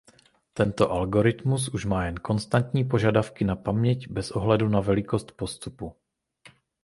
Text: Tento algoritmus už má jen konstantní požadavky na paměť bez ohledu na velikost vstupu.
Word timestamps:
Tento 0.53 0.91
algoritmus 0.91 1.69
už 1.69 1.85
má 1.85 2.05
jen 2.05 2.15
konstantní 2.15 2.83
požadavky 2.83 3.45
na 3.45 3.55
paměť 3.55 4.07
bez 4.09 4.31
ohledu 4.31 4.69
na 4.69 4.79
velikost 4.79 5.31
vstupu. 5.45 5.95